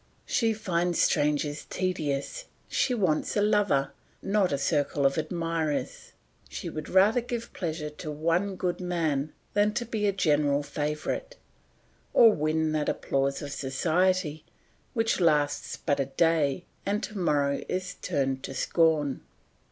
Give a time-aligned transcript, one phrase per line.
[0.25, 3.91] She finds strangers tedious, she wants a lover,
[4.23, 6.13] not a circle of admirers.
[6.49, 11.35] She would rather give pleasure to one good man than be a general favourite,
[12.15, 14.43] or win that applause of society
[14.95, 19.21] which lasts but a day and to morrow is turned to scorn.